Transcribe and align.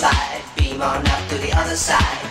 slide, 0.00 0.42
beam 0.56 0.80
on 0.80 1.06
up 1.06 1.28
to 1.28 1.36
the 1.36 1.52
other 1.60 1.76
side. 1.76 2.22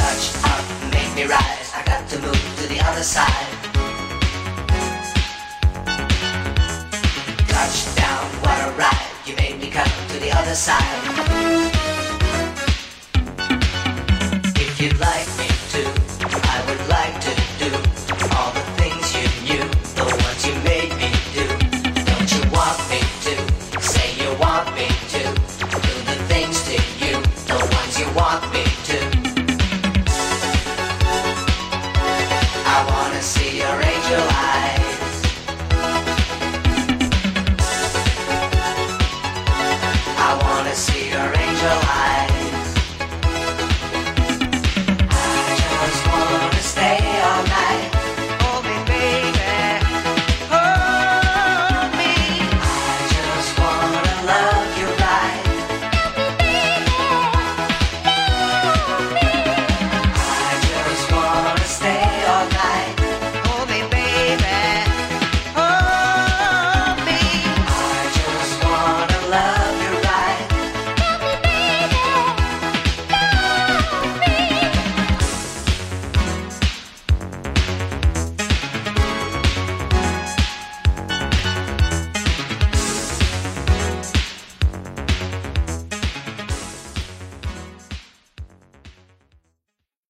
Touch 0.00 0.24
up, 0.50 0.64
make 0.94 1.12
me 1.14 1.24
rise, 1.24 1.68
I 1.78 1.82
got 1.84 2.08
to 2.08 2.16
move 2.26 2.44
to 2.60 2.66
the 2.72 2.80
other 2.88 3.02
side. 3.02 3.48
Touch 7.54 7.78
down, 7.96 8.24
what 8.42 8.58
a 8.66 8.70
ride, 8.78 9.12
you 9.26 9.36
made 9.36 9.60
me 9.60 9.68
come 9.68 9.92
to 10.08 10.18
the 10.20 10.32
other 10.32 10.54
side. 10.54 11.75